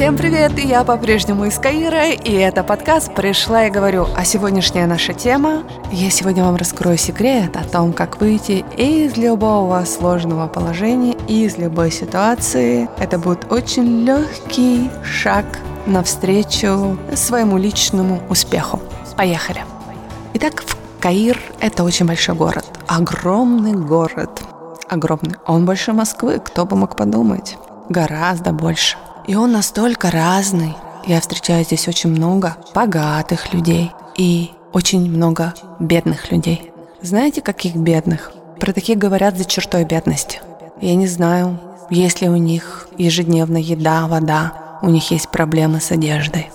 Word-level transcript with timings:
Всем 0.00 0.16
привет, 0.16 0.58
я 0.58 0.82
по-прежнему 0.82 1.44
из 1.44 1.58
Каира, 1.58 2.08
и 2.08 2.32
это 2.32 2.64
подкаст 2.64 3.14
«Пришла 3.14 3.66
и 3.66 3.70
говорю». 3.70 4.06
А 4.16 4.24
сегодняшняя 4.24 4.86
наша 4.86 5.12
тема, 5.12 5.62
я 5.92 6.08
сегодня 6.08 6.42
вам 6.42 6.56
раскрою 6.56 6.96
секрет 6.96 7.54
о 7.54 7.64
том, 7.64 7.92
как 7.92 8.18
выйти 8.18 8.64
из 8.78 9.18
любого 9.18 9.84
сложного 9.84 10.48
положения, 10.48 11.12
из 11.28 11.58
любой 11.58 11.90
ситуации. 11.90 12.88
Это 12.98 13.18
будет 13.18 13.52
очень 13.52 14.06
легкий 14.06 14.90
шаг 15.04 15.44
навстречу 15.84 16.96
своему 17.14 17.58
личному 17.58 18.22
успеху. 18.30 18.80
Поехали! 19.18 19.66
Итак, 20.32 20.62
в 20.62 20.78
Каир– 20.98 21.38
это 21.60 21.84
очень 21.84 22.06
большой 22.06 22.34
город, 22.36 22.64
огромный 22.86 23.74
город. 23.74 24.40
Огромный. 24.88 25.34
Он 25.44 25.66
больше 25.66 25.92
Москвы, 25.92 26.38
кто 26.42 26.64
бы 26.64 26.74
мог 26.74 26.96
подумать. 26.96 27.58
Гораздо 27.90 28.52
больше. 28.52 28.96
И 29.26 29.34
он 29.34 29.52
настолько 29.52 30.10
разный. 30.10 30.74
Я 31.06 31.20
встречаю 31.20 31.64
здесь 31.64 31.88
очень 31.88 32.10
много 32.10 32.56
богатых 32.74 33.52
людей 33.52 33.90
и 34.16 34.50
очень 34.72 35.10
много 35.10 35.54
бедных 35.78 36.30
людей. 36.30 36.70
Знаете, 37.02 37.40
каких 37.40 37.76
бедных? 37.76 38.32
Про 38.58 38.72
таких 38.72 38.98
говорят 38.98 39.38
за 39.38 39.44
чертой 39.44 39.84
бедности. 39.84 40.40
Я 40.80 40.94
не 40.94 41.06
знаю, 41.06 41.58
есть 41.90 42.20
ли 42.20 42.28
у 42.28 42.36
них 42.36 42.88
ежедневно 42.98 43.56
еда, 43.56 44.06
вода, 44.06 44.78
у 44.82 44.88
них 44.88 45.10
есть 45.10 45.28
проблемы 45.30 45.80
с 45.80 45.90
одеждой. 45.90 46.50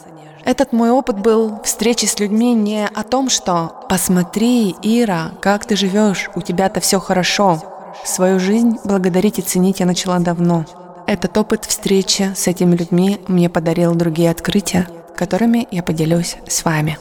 Этот 0.46 0.74
мой 0.74 0.92
опыт 0.92 1.20
был 1.20 1.60
встречи 1.64 2.06
с 2.06 2.20
людьми 2.20 2.54
не 2.54 2.86
о 2.88 3.04
том, 3.04 3.30
что 3.30 3.86
«посмотри, 3.90 4.76
Ира, 4.84 5.32
как 5.42 5.66
ты 5.66 5.76
живешь, 5.76 6.30
у 6.36 6.42
тебя-то 6.42 6.80
все 6.80 7.00
хорошо». 7.00 7.60
Свою 8.04 8.40
жизнь 8.40 8.78
благодарить 8.84 9.40
и 9.40 9.42
ценить 9.42 9.80
я 9.80 9.86
начала 9.86 10.20
давно. 10.20 10.66
Этот 11.08 11.38
опыт 11.38 11.66
встречи 11.66 12.34
с 12.36 12.48
этими 12.48 12.76
людьми 12.76 13.20
мне 13.28 13.50
подарил 13.50 13.94
другие 13.94 14.32
открытия, 14.32 14.88
которыми 15.16 15.68
я 15.70 15.84
поделюсь 15.84 16.38
с 16.48 16.66
вами. 16.66 16.98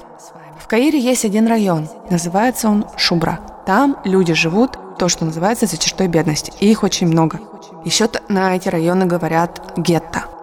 В 0.60 0.66
Каире 0.68 0.98
есть 0.98 1.24
один 1.24 1.46
район, 1.46 1.88
называется 2.10 2.68
он 2.68 2.86
Шубра. 2.96 3.40
Там 3.66 3.96
люди 4.04 4.34
живут 4.34 4.78
то, 4.98 5.08
что 5.08 5.24
называется 5.24 5.66
за 5.66 5.78
чертой 5.78 6.08
бедности, 6.08 6.52
и 6.60 6.70
их 6.70 6.82
очень 6.82 7.06
много. 7.06 7.40
Еще 7.84 8.08
на 8.28 8.54
эти 8.54 8.68
районы 8.68 9.06
говорят 9.06 9.72
гетто– 9.76 10.24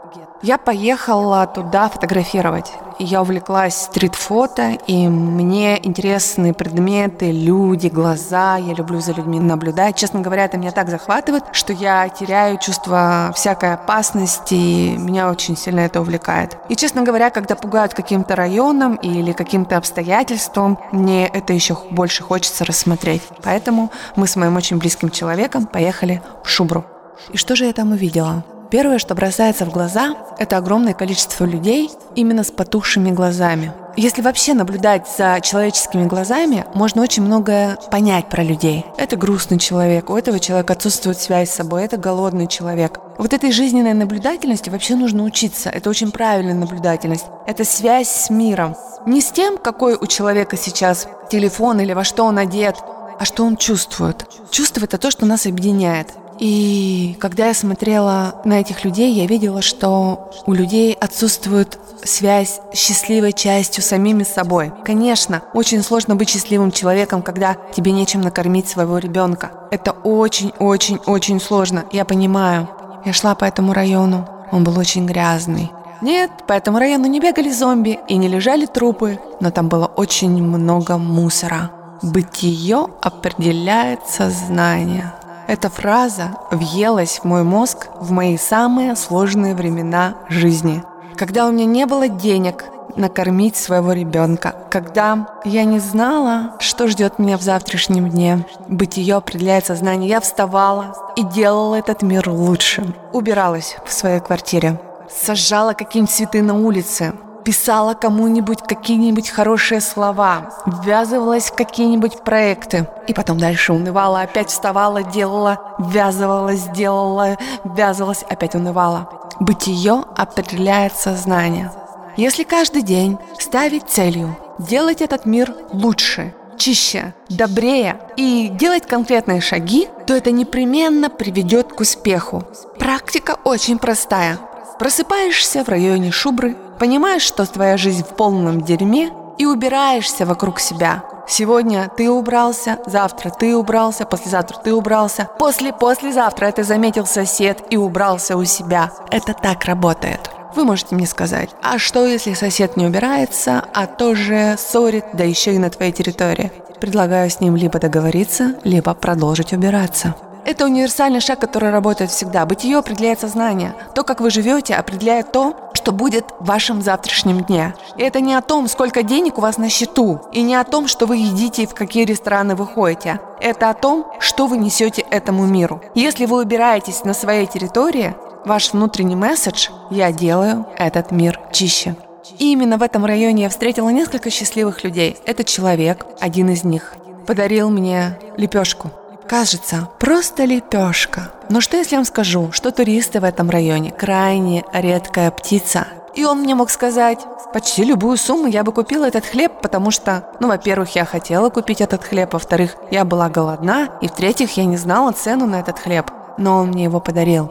я 0.41 0.57
поехала 0.57 1.45
туда 1.47 1.89
фотографировать. 1.89 2.71
Я 2.99 3.21
увлеклась 3.21 3.75
стрит-фото, 3.75 4.77
и 4.85 5.07
мне 5.07 5.79
интересны 5.83 6.53
предметы, 6.53 7.31
люди, 7.31 7.87
глаза. 7.87 8.57
Я 8.57 8.73
люблю 8.73 8.99
за 9.01 9.13
людьми 9.13 9.39
наблюдать. 9.39 9.95
Честно 9.95 10.19
говоря, 10.19 10.45
это 10.45 10.57
меня 10.57 10.71
так 10.71 10.89
захватывает, 10.89 11.43
что 11.51 11.73
я 11.73 12.09
теряю 12.09 12.59
чувство 12.59 13.31
всякой 13.35 13.73
опасности, 13.73 14.53
и 14.53 14.97
меня 14.97 15.29
очень 15.29 15.57
сильно 15.57 15.79
это 15.81 16.01
увлекает. 16.01 16.57
И, 16.69 16.75
честно 16.75 17.01
говоря, 17.01 17.29
когда 17.31 17.55
пугают 17.55 17.93
каким-то 17.93 18.35
районом 18.35 18.95
или 18.95 19.31
каким-то 19.31 19.77
обстоятельством, 19.77 20.77
мне 20.91 21.27
это 21.27 21.53
еще 21.53 21.77
больше 21.89 22.23
хочется 22.23 22.65
рассмотреть. 22.65 23.23
Поэтому 23.43 23.91
мы 24.15 24.27
с 24.27 24.35
моим 24.35 24.55
очень 24.57 24.77
близким 24.77 25.09
человеком 25.09 25.65
поехали 25.65 26.21
в 26.43 26.49
Шубру. 26.49 26.85
И 27.31 27.37
что 27.37 27.55
же 27.55 27.65
я 27.65 27.73
там 27.73 27.91
увидела? 27.91 28.43
Первое, 28.71 28.99
что 28.99 29.15
бросается 29.15 29.65
в 29.65 29.69
глаза, 29.69 30.15
это 30.39 30.55
огромное 30.55 30.93
количество 30.93 31.43
людей 31.43 31.91
именно 32.15 32.45
с 32.45 32.51
потухшими 32.51 33.11
глазами. 33.11 33.73
Если 33.97 34.21
вообще 34.21 34.53
наблюдать 34.53 35.09
за 35.17 35.39
человеческими 35.41 36.05
глазами, 36.07 36.65
можно 36.73 37.01
очень 37.01 37.23
многое 37.23 37.75
понять 37.91 38.29
про 38.29 38.43
людей. 38.43 38.85
Это 38.95 39.17
грустный 39.17 39.59
человек, 39.59 40.09
у 40.09 40.15
этого 40.15 40.39
человека 40.39 40.71
отсутствует 40.71 41.17
связь 41.17 41.49
с 41.49 41.55
собой, 41.55 41.83
это 41.83 41.97
голодный 41.97 42.47
человек. 42.47 42.97
Вот 43.17 43.33
этой 43.33 43.51
жизненной 43.51 43.93
наблюдательности 43.93 44.69
вообще 44.69 44.95
нужно 44.95 45.23
учиться. 45.23 45.69
Это 45.69 45.89
очень 45.89 46.11
правильная 46.11 46.53
наблюдательность. 46.53 47.25
Это 47.45 47.65
связь 47.65 48.07
с 48.07 48.29
миром. 48.29 48.77
Не 49.05 49.19
с 49.19 49.31
тем, 49.31 49.57
какой 49.57 49.95
у 49.95 50.07
человека 50.07 50.55
сейчас 50.55 51.09
телефон 51.29 51.81
или 51.81 51.91
во 51.91 52.05
что 52.05 52.23
он 52.23 52.37
одет, 52.37 52.77
а 53.19 53.25
что 53.25 53.43
он 53.43 53.57
чувствует. 53.57 54.25
Чувство– 54.49 54.83
это 54.85 54.97
то, 54.97 55.11
что 55.11 55.25
нас 55.25 55.45
объединяет. 55.45 56.07
И 56.41 57.15
когда 57.19 57.49
я 57.49 57.53
смотрела 57.53 58.41
на 58.45 58.59
этих 58.59 58.83
людей, 58.83 59.13
я 59.13 59.27
видела, 59.27 59.61
что 59.61 60.31
у 60.47 60.53
людей 60.53 60.91
отсутствует 60.93 61.77
связь 62.03 62.59
с 62.73 62.77
счастливой 62.77 63.31
частью 63.31 63.83
самими 63.83 64.23
собой. 64.23 64.73
Конечно, 64.83 65.43
очень 65.53 65.83
сложно 65.83 66.15
быть 66.15 66.31
счастливым 66.31 66.71
человеком, 66.71 67.21
когда 67.21 67.57
тебе 67.75 67.91
нечем 67.91 68.21
накормить 68.21 68.67
своего 68.67 68.97
ребенка. 68.97 69.51
Это 69.69 69.91
очень-очень-очень 69.91 71.39
сложно, 71.39 71.85
я 71.91 72.05
понимаю. 72.05 72.67
Я 73.05 73.13
шла 73.13 73.35
по 73.35 73.45
этому 73.45 73.73
району, 73.73 74.27
он 74.51 74.63
был 74.63 74.79
очень 74.79 75.05
грязный. 75.05 75.71
Нет, 76.01 76.31
по 76.47 76.53
этому 76.53 76.79
району 76.79 77.05
не 77.05 77.19
бегали 77.19 77.51
зомби 77.51 77.99
и 78.07 78.17
не 78.17 78.27
лежали 78.27 78.65
трупы, 78.65 79.19
но 79.39 79.51
там 79.51 79.69
было 79.69 79.85
очень 79.85 80.41
много 80.41 80.97
мусора. 80.97 81.69
Бытие 82.01 82.87
определяет 82.99 83.99
сознание. 84.07 85.13
Эта 85.47 85.69
фраза 85.69 86.31
въелась 86.51 87.19
в 87.19 87.25
мой 87.25 87.43
мозг 87.43 87.87
в 87.95 88.11
мои 88.11 88.37
самые 88.37 88.95
сложные 88.95 89.55
времена 89.55 90.15
жизни. 90.29 90.83
Когда 91.15 91.47
у 91.47 91.51
меня 91.51 91.65
не 91.65 91.85
было 91.85 92.07
денег 92.07 92.65
накормить 92.95 93.55
своего 93.55 93.93
ребенка, 93.93 94.55
когда 94.69 95.27
я 95.45 95.63
не 95.63 95.79
знала, 95.79 96.55
что 96.59 96.87
ждет 96.87 97.19
меня 97.19 97.37
в 97.37 97.41
завтрашнем 97.41 98.09
дне. 98.09 98.45
Бытие 98.67 99.15
определяет 99.15 99.65
сознание. 99.65 100.09
Я 100.09 100.19
вставала 100.19 100.95
и 101.15 101.23
делала 101.23 101.75
этот 101.75 102.01
мир 102.01 102.29
лучшим. 102.29 102.93
Убиралась 103.13 103.77
в 103.85 103.93
своей 103.93 104.19
квартире. 104.19 104.79
Сажала 105.09 105.73
какие-нибудь 105.73 106.13
цветы 106.13 106.41
на 106.41 106.53
улице 106.53 107.13
писала 107.43 107.93
кому-нибудь 107.93 108.61
какие-нибудь 108.61 109.29
хорошие 109.29 109.81
слова, 109.81 110.49
ввязывалась 110.65 111.51
в 111.51 111.55
какие-нибудь 111.55 112.23
проекты. 112.23 112.87
И 113.07 113.13
потом 113.13 113.37
дальше 113.37 113.73
унывала, 113.73 114.21
опять 114.21 114.49
вставала, 114.49 115.03
делала, 115.03 115.75
ввязывалась, 115.79 116.63
делала, 116.67 117.37
ввязывалась, 117.63 118.23
опять 118.23 118.55
унывала. 118.55 119.09
Бытие 119.39 120.03
определяет 120.15 120.93
сознание. 120.95 121.71
Если 122.17 122.43
каждый 122.43 122.81
день 122.81 123.17
ставить 123.39 123.89
целью 123.89 124.37
делать 124.59 125.01
этот 125.01 125.25
мир 125.25 125.55
лучше, 125.71 126.33
чище, 126.57 127.13
добрее 127.29 127.99
и 128.17 128.49
делать 128.51 128.85
конкретные 128.85 129.41
шаги, 129.41 129.87
то 130.05 130.13
это 130.13 130.31
непременно 130.31 131.09
приведет 131.09 131.73
к 131.73 131.79
успеху. 131.79 132.43
Практика 132.77 133.37
очень 133.43 133.79
простая. 133.79 134.37
Просыпаешься 134.77 135.63
в 135.63 135.69
районе 135.69 136.11
Шубры, 136.11 136.55
Понимаешь, 136.81 137.21
что 137.21 137.45
твоя 137.45 137.77
жизнь 137.77 138.03
в 138.03 138.15
полном 138.15 138.61
дерьме 138.61 139.11
и 139.37 139.45
убираешься 139.45 140.25
вокруг 140.25 140.59
себя. 140.59 141.03
Сегодня 141.27 141.91
ты 141.95 142.09
убрался, 142.09 142.79
завтра 142.87 143.29
ты 143.29 143.55
убрался, 143.55 144.03
послезавтра 144.03 144.57
ты 144.57 144.73
убрался. 144.73 145.29
После-послезавтра 145.37 146.47
это 146.47 146.63
заметил 146.63 147.05
сосед 147.05 147.61
и 147.69 147.77
убрался 147.77 148.35
у 148.35 148.45
себя. 148.45 148.91
Это 149.11 149.35
так 149.35 149.65
работает. 149.65 150.31
Вы 150.55 150.65
можете 150.65 150.95
мне 150.95 151.05
сказать, 151.05 151.51
а 151.61 151.77
что 151.77 152.07
если 152.07 152.33
сосед 152.33 152.75
не 152.77 152.87
убирается, 152.87 153.63
а 153.75 153.85
тоже 153.85 154.55
ссорит, 154.57 155.05
да 155.13 155.23
еще 155.23 155.53
и 155.53 155.59
на 155.59 155.69
твоей 155.69 155.91
территории? 155.91 156.51
Предлагаю 156.79 157.29
с 157.29 157.39
ним 157.39 157.55
либо 157.55 157.77
договориться, 157.77 158.55
либо 158.63 158.95
продолжить 158.95 159.53
убираться. 159.53 160.15
Это 160.43 160.65
универсальный 160.65 161.19
шаг, 161.19 161.39
который 161.39 161.69
работает 161.69 162.09
всегда. 162.09 162.45
Бытие 162.45 162.77
определяет 162.77 163.19
сознание. 163.19 163.75
То, 163.93 164.03
как 164.03 164.21
вы 164.21 164.31
живете, 164.31 164.73
определяет 164.73 165.31
то, 165.31 165.55
что 165.73 165.91
будет 165.91 166.25
в 166.39 166.45
вашем 166.45 166.81
завтрашнем 166.81 167.43
дне. 167.43 167.75
И 167.95 168.01
это 168.01 168.21
не 168.21 168.33
о 168.33 168.41
том, 168.41 168.67
сколько 168.67 169.03
денег 169.03 169.37
у 169.37 169.41
вас 169.41 169.57
на 169.57 169.69
счету, 169.69 170.21
и 170.31 170.41
не 170.41 170.55
о 170.55 170.63
том, 170.63 170.87
что 170.87 171.05
вы 171.05 171.17
едите 171.17 171.63
и 171.63 171.67
в 171.67 171.75
какие 171.75 172.05
рестораны 172.05 172.55
вы 172.55 172.65
ходите. 172.65 173.19
Это 173.39 173.69
о 173.69 173.73
том, 173.75 174.07
что 174.19 174.47
вы 174.47 174.57
несете 174.57 175.03
этому 175.11 175.45
миру. 175.45 175.81
Если 175.93 176.25
вы 176.25 176.41
убираетесь 176.41 177.03
на 177.03 177.13
своей 177.13 177.45
территории, 177.45 178.15
ваш 178.43 178.73
внутренний 178.73 179.15
месседж 179.15 179.69
«Я 179.91 180.11
делаю 180.11 180.65
этот 180.75 181.11
мир 181.11 181.39
чище». 181.51 181.95
И 182.39 182.51
именно 182.51 182.77
в 182.77 182.83
этом 182.83 183.05
районе 183.05 183.43
я 183.43 183.49
встретила 183.49 183.89
несколько 183.89 184.29
счастливых 184.31 184.83
людей. 184.83 185.17
Этот 185.25 185.47
человек, 185.47 186.05
один 186.19 186.49
из 186.49 186.63
них, 186.63 186.95
подарил 187.27 187.69
мне 187.69 188.17
лепешку– 188.37 188.91
Кажется, 189.31 189.87
просто 189.97 190.43
лепешка. 190.43 191.31
Но 191.49 191.61
что 191.61 191.77
если 191.77 191.93
я 191.93 191.99
вам 191.99 192.05
скажу, 192.05 192.51
что 192.51 192.69
туристы 192.69 193.21
в 193.21 193.23
этом 193.23 193.49
районе 193.49 193.89
крайне 193.89 194.65
редкая 194.73 195.31
птица? 195.31 195.87
И 196.13 196.25
он 196.25 196.41
мне 196.41 196.53
мог 196.53 196.69
сказать, 196.69 197.19
почти 197.53 197.85
любую 197.85 198.17
сумму 198.17 198.47
я 198.47 198.65
бы 198.65 198.73
купила 198.73 199.05
этот 199.05 199.25
хлеб, 199.25 199.53
потому 199.61 199.89
что, 199.89 200.27
ну, 200.41 200.49
во-первых, 200.49 200.95
я 200.97 201.05
хотела 201.05 201.49
купить 201.49 201.79
этот 201.79 202.03
хлеб, 202.03 202.33
во-вторых, 202.33 202.75
я 202.91 203.05
была 203.05 203.29
голодна, 203.29 203.87
и 204.01 204.09
в-третьих, 204.09 204.57
я 204.57 204.65
не 204.65 204.75
знала 204.75 205.13
цену 205.13 205.45
на 205.45 205.61
этот 205.61 205.79
хлеб. 205.79 206.11
Но 206.37 206.57
он 206.57 206.67
мне 206.67 206.83
его 206.83 206.99
подарил. 206.99 207.49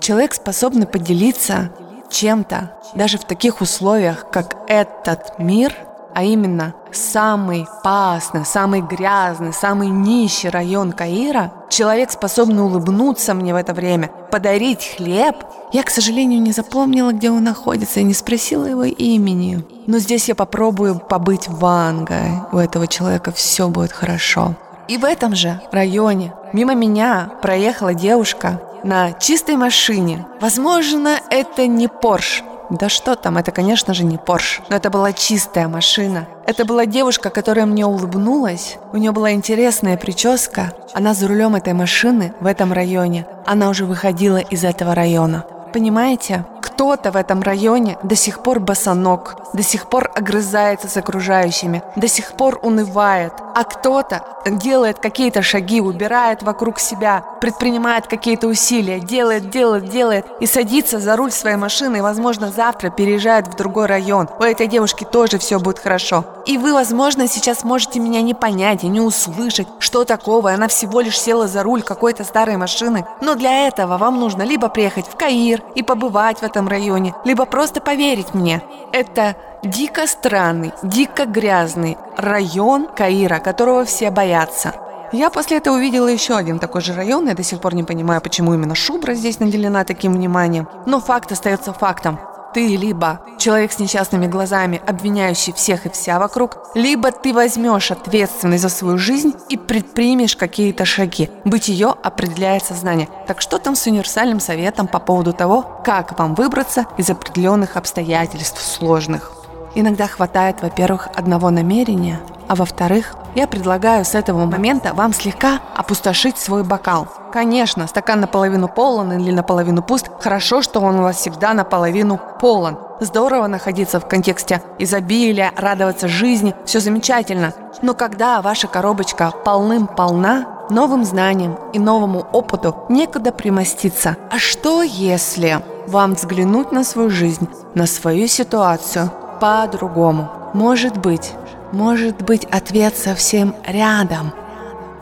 Человек 0.00 0.34
способный 0.34 0.88
поделиться 0.88 1.70
чем-то, 2.10 2.72
даже 2.96 3.18
в 3.18 3.24
таких 3.24 3.60
условиях, 3.60 4.26
как 4.32 4.56
этот 4.66 5.38
мир, 5.38 5.72
а 6.14 6.22
именно 6.22 6.74
самый 6.92 7.66
опасный, 7.82 8.44
самый 8.44 8.80
грязный, 8.80 9.52
самый 9.52 9.88
нищий 9.88 10.48
район 10.48 10.92
Каира, 10.92 11.52
человек, 11.68 12.10
способный 12.10 12.62
улыбнуться 12.62 13.34
мне 13.34 13.52
в 13.52 13.56
это 13.56 13.74
время, 13.74 14.10
подарить 14.30 14.94
хлеб. 14.96 15.36
Я, 15.72 15.82
к 15.82 15.90
сожалению, 15.90 16.40
не 16.40 16.52
запомнила, 16.52 17.12
где 17.12 17.30
он 17.30 17.44
находится, 17.44 18.00
и 18.00 18.04
не 18.04 18.14
спросила 18.14 18.66
его 18.66 18.84
имени. 18.84 19.64
Но 19.86 19.98
здесь 19.98 20.28
я 20.28 20.34
попробую 20.34 20.98
побыть 20.98 21.48
вангой. 21.48 22.40
У 22.52 22.58
этого 22.58 22.86
человека 22.86 23.32
все 23.32 23.68
будет 23.68 23.92
хорошо. 23.92 24.54
И 24.88 24.98
в 24.98 25.04
этом 25.04 25.34
же 25.34 25.60
районе 25.70 26.34
мимо 26.52 26.74
меня 26.74 27.30
проехала 27.40 27.94
девушка 27.94 28.60
на 28.84 29.12
чистой 29.12 29.56
машине. 29.56 30.26
Возможно, 30.40 31.18
это 31.30 31.66
не 31.66 31.88
Порш, 31.88 32.42
да 32.72 32.88
что 32.88 33.16
там, 33.16 33.36
это, 33.36 33.52
конечно 33.52 33.92
же, 33.92 34.02
не 34.02 34.16
Порш, 34.16 34.62
но 34.70 34.76
это 34.76 34.88
была 34.88 35.12
чистая 35.12 35.68
машина. 35.68 36.26
Это 36.46 36.64
была 36.64 36.86
девушка, 36.86 37.28
которая 37.28 37.66
мне 37.66 37.84
улыбнулась. 37.84 38.78
У 38.92 38.96
нее 38.96 39.12
была 39.12 39.32
интересная 39.32 39.98
прическа. 39.98 40.72
Она 40.94 41.12
за 41.12 41.28
рулем 41.28 41.54
этой 41.54 41.74
машины 41.74 42.32
в 42.40 42.46
этом 42.46 42.72
районе. 42.72 43.26
Она 43.44 43.68
уже 43.68 43.84
выходила 43.84 44.38
из 44.38 44.64
этого 44.64 44.94
района. 44.94 45.44
Понимаете? 45.74 46.46
Кто-то 46.62 47.12
в 47.12 47.16
этом 47.16 47.42
районе 47.42 47.98
до 48.02 48.16
сих 48.16 48.42
пор 48.42 48.58
босоног, 48.58 49.36
до 49.52 49.62
сих 49.62 49.86
пор 49.86 50.10
огрызается 50.14 50.88
с 50.88 50.96
окружающими, 50.96 51.82
до 51.96 52.08
сих 52.08 52.32
пор 52.32 52.58
унывает, 52.62 53.34
а 53.54 53.64
кто-то 53.64 54.24
делает 54.46 54.98
какие-то 54.98 55.42
шаги, 55.42 55.80
убирает 55.80 56.42
вокруг 56.42 56.78
себя, 56.78 57.24
предпринимает 57.40 58.06
какие-то 58.06 58.48
усилия, 58.48 59.00
делает, 59.00 59.50
делает, 59.50 59.88
делает 59.88 60.26
и 60.40 60.46
садится 60.46 60.98
за 60.98 61.16
руль 61.16 61.32
своей 61.32 61.56
машины 61.56 61.98
и, 61.98 62.00
возможно, 62.00 62.50
завтра 62.50 62.90
переезжает 62.90 63.48
в 63.48 63.56
другой 63.56 63.86
район. 63.86 64.28
У 64.38 64.42
этой 64.42 64.66
девушки 64.66 65.04
тоже 65.04 65.38
все 65.38 65.58
будет 65.58 65.78
хорошо. 65.78 66.24
И 66.46 66.58
вы, 66.58 66.72
возможно, 66.72 67.28
сейчас 67.28 67.64
можете 67.64 68.00
меня 68.00 68.22
не 68.22 68.34
понять 68.34 68.84
и 68.84 68.88
не 68.88 69.00
услышать, 69.00 69.68
что 69.78 70.04
такого, 70.04 70.52
она 70.52 70.68
всего 70.68 71.00
лишь 71.00 71.20
села 71.20 71.46
за 71.46 71.62
руль 71.62 71.82
какой-то 71.82 72.24
старой 72.24 72.56
машины. 72.56 73.06
Но 73.20 73.34
для 73.34 73.66
этого 73.68 73.96
вам 73.98 74.18
нужно 74.18 74.42
либо 74.42 74.68
приехать 74.68 75.06
в 75.06 75.16
Каир 75.16 75.62
и 75.74 75.82
побывать 75.82 76.38
в 76.38 76.42
этом 76.42 76.68
районе, 76.68 77.14
либо 77.24 77.44
просто 77.44 77.80
поверить 77.80 78.34
мне. 78.34 78.62
Это 78.92 79.36
дико 79.62 80.06
странный, 80.06 80.72
дико 80.82 81.24
грязный 81.24 81.96
район 82.16 82.88
Каира, 82.94 83.38
которого 83.38 83.84
все 83.84 84.10
боятся. 84.10 84.74
Я 85.12 85.28
после 85.28 85.58
этого 85.58 85.76
увидела 85.76 86.08
еще 86.08 86.36
один 86.36 86.58
такой 86.58 86.80
же 86.80 86.94
район, 86.94 87.28
я 87.28 87.34
до 87.34 87.42
сих 87.42 87.60
пор 87.60 87.74
не 87.74 87.84
понимаю, 87.84 88.22
почему 88.22 88.54
именно 88.54 88.74
Шубра 88.74 89.12
здесь 89.12 89.40
наделена 89.40 89.84
таким 89.84 90.14
вниманием. 90.14 90.66
Но 90.86 91.00
факт 91.00 91.30
остается 91.32 91.74
фактом. 91.74 92.18
Ты 92.54 92.76
либо 92.76 93.20
человек 93.38 93.72
с 93.72 93.78
несчастными 93.78 94.26
глазами, 94.26 94.80
обвиняющий 94.86 95.54
всех 95.54 95.86
и 95.86 95.88
вся 95.90 96.18
вокруг, 96.18 96.58
либо 96.74 97.10
ты 97.10 97.32
возьмешь 97.32 97.90
ответственность 97.90 98.62
за 98.62 98.68
свою 98.68 98.98
жизнь 98.98 99.34
и 99.48 99.56
предпримешь 99.56 100.36
какие-то 100.36 100.84
шаги. 100.84 101.30
Быть 101.44 101.68
ее 101.68 101.94
определяет 102.02 102.64
сознание. 102.64 103.08
Так 103.26 103.40
что 103.40 103.58
там 103.58 103.74
с 103.74 103.86
универсальным 103.86 104.38
советом 104.38 104.86
по 104.86 104.98
поводу 104.98 105.32
того, 105.32 105.80
как 105.84 106.18
вам 106.18 106.34
выбраться 106.34 106.86
из 106.98 107.08
определенных 107.08 107.76
обстоятельств 107.76 108.60
сложных? 108.60 109.41
Иногда 109.74 110.06
хватает, 110.06 110.60
во-первых, 110.60 111.08
одного 111.14 111.50
намерения, 111.50 112.20
а 112.46 112.54
во-вторых, 112.54 113.14
я 113.34 113.46
предлагаю 113.46 114.04
с 114.04 114.14
этого 114.14 114.44
момента 114.44 114.92
вам 114.92 115.14
слегка 115.14 115.60
опустошить 115.74 116.36
свой 116.36 116.62
бокал. 116.62 117.08
Конечно, 117.32 117.86
стакан 117.86 118.20
наполовину 118.20 118.68
полон 118.68 119.12
или 119.12 119.30
наполовину 119.30 119.82
пуст. 119.82 120.10
Хорошо, 120.20 120.60
что 120.60 120.80
он 120.80 120.98
у 120.98 121.02
вас 121.02 121.16
всегда 121.16 121.54
наполовину 121.54 122.20
полон. 122.40 122.78
Здорово 123.00 123.46
находиться 123.46 123.98
в 123.98 124.06
контексте 124.06 124.62
изобилия, 124.78 125.52
радоваться 125.56 126.08
жизни. 126.08 126.54
Все 126.66 126.80
замечательно. 126.80 127.54
Но 127.80 127.94
когда 127.94 128.42
ваша 128.42 128.68
коробочка 128.68 129.32
полным-полна, 129.44 130.66
новым 130.68 131.04
знаниям 131.04 131.58
и 131.72 131.78
новому 131.78 132.26
опыту 132.32 132.76
некуда 132.90 133.32
примоститься. 133.32 134.16
А 134.30 134.38
что 134.38 134.82
если 134.82 135.64
вам 135.86 136.14
взглянуть 136.14 136.70
на 136.70 136.84
свою 136.84 137.08
жизнь, 137.08 137.48
на 137.74 137.86
свою 137.86 138.28
ситуацию 138.28 139.10
по-другому? 139.42 140.30
Может 140.54 140.98
быть, 140.98 141.32
может 141.72 142.22
быть, 142.22 142.44
ответ 142.44 142.96
совсем 142.96 143.56
рядом. 143.66 144.32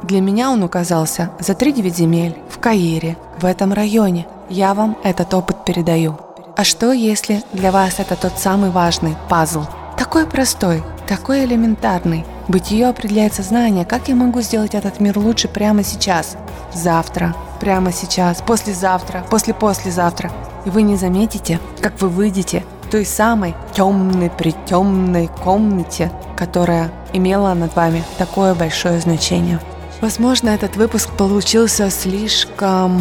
Для 0.02 0.22
меня 0.22 0.50
он 0.50 0.62
указался 0.62 1.30
за 1.38 1.52
три 1.52 1.74
девять 1.74 1.98
земель, 1.98 2.38
в 2.48 2.58
Каире, 2.58 3.18
в 3.38 3.44
этом 3.44 3.74
районе. 3.74 4.26
Я 4.48 4.72
вам 4.72 4.96
этот 5.04 5.34
опыт 5.34 5.66
передаю. 5.66 6.16
А 6.56 6.64
что, 6.64 6.90
если 6.90 7.42
для 7.52 7.70
вас 7.70 8.00
это 8.00 8.16
тот 8.16 8.38
самый 8.38 8.70
важный 8.70 9.14
пазл? 9.28 9.64
Такой 9.98 10.24
простой, 10.24 10.82
такой 11.06 11.44
элементарный. 11.44 12.24
Бытие 12.48 12.88
определяет 12.88 13.34
сознание. 13.34 13.84
Как 13.84 14.08
я 14.08 14.14
могу 14.14 14.40
сделать 14.40 14.74
этот 14.74 15.00
мир 15.00 15.18
лучше 15.18 15.48
прямо 15.48 15.84
сейчас? 15.84 16.38
Завтра, 16.72 17.36
прямо 17.60 17.92
сейчас, 17.92 18.40
послезавтра, 18.40 19.22
после-послезавтра. 19.28 20.32
И 20.64 20.70
вы 20.70 20.80
не 20.80 20.96
заметите, 20.96 21.60
как 21.82 22.00
вы 22.00 22.08
выйдете 22.08 22.64
той 22.90 23.04
самой 23.04 23.54
темной, 23.72 24.30
притемной 24.30 25.28
комнате, 25.28 26.10
которая 26.36 26.90
имела 27.12 27.54
над 27.54 27.74
вами 27.76 28.02
такое 28.18 28.54
большое 28.54 29.00
значение. 29.00 29.60
Возможно, 30.00 30.48
этот 30.48 30.76
выпуск 30.76 31.10
получился 31.10 31.90
слишком 31.90 33.00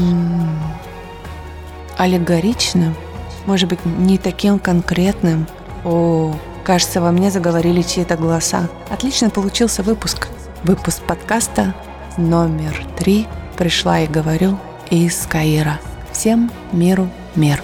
аллегоричным, 1.98 2.96
может 3.46 3.70
быть, 3.70 3.84
не 3.86 4.18
таким 4.18 4.60
конкретным. 4.60 5.48
О, 5.86 6.36
кажется, 6.64 7.02
во 7.02 7.12
мне 7.12 7.32
заговорили 7.32 7.82
чьи-то 7.82 8.18
голоса. 8.18 8.68
Отлично 8.90 9.30
получился 9.30 9.82
выпуск. 9.82 10.28
Выпуск 10.64 11.02
подкаста 11.04 11.74
номер 12.18 12.86
три 12.98 13.28
«Пришла 13.58 14.02
и 14.02 14.08
говорю» 14.08 14.58
из 14.90 15.26
Каира. 15.26 15.80
Всем 16.12 16.52
миру 16.74 17.10
мир. 17.36 17.62